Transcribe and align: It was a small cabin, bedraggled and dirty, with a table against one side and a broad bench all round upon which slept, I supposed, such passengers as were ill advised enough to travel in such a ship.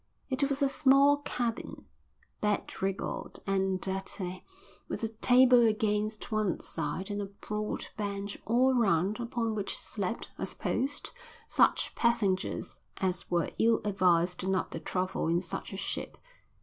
It 0.31 0.49
was 0.49 0.63
a 0.63 0.67
small 0.67 1.17
cabin, 1.17 1.85
bedraggled 2.41 3.37
and 3.45 3.79
dirty, 3.79 4.43
with 4.87 5.03
a 5.03 5.09
table 5.09 5.63
against 5.67 6.31
one 6.31 6.59
side 6.61 7.11
and 7.11 7.21
a 7.21 7.27
broad 7.27 7.85
bench 7.97 8.35
all 8.47 8.73
round 8.73 9.19
upon 9.19 9.53
which 9.53 9.77
slept, 9.77 10.31
I 10.39 10.45
supposed, 10.45 11.11
such 11.47 11.93
passengers 11.93 12.79
as 12.97 13.29
were 13.29 13.51
ill 13.59 13.79
advised 13.85 14.43
enough 14.43 14.71
to 14.71 14.79
travel 14.79 15.27
in 15.27 15.39
such 15.39 15.71
a 15.71 15.77
ship. 15.77 16.17